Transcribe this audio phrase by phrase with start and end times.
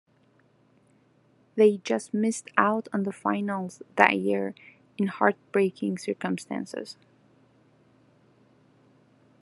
[1.53, 4.55] They just missed out on the finals that year
[4.97, 6.97] in heartbreaking circumstances.